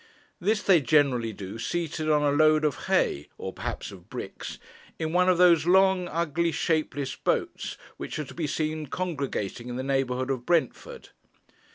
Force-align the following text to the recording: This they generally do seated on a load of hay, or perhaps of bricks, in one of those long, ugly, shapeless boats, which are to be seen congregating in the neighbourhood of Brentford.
This 0.39 0.63
they 0.63 0.81
generally 0.81 1.31
do 1.31 1.59
seated 1.59 2.09
on 2.09 2.23
a 2.23 2.31
load 2.35 2.65
of 2.65 2.85
hay, 2.87 3.29
or 3.37 3.53
perhaps 3.53 3.91
of 3.91 4.09
bricks, 4.09 4.57
in 4.97 5.13
one 5.13 5.29
of 5.29 5.37
those 5.37 5.67
long, 5.67 6.07
ugly, 6.07 6.51
shapeless 6.51 7.15
boats, 7.15 7.77
which 7.97 8.17
are 8.17 8.25
to 8.25 8.33
be 8.33 8.47
seen 8.47 8.87
congregating 8.87 9.69
in 9.69 9.75
the 9.75 9.83
neighbourhood 9.83 10.31
of 10.31 10.43
Brentford. 10.43 11.09